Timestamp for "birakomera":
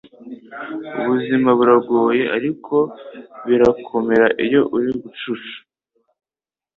3.47-4.27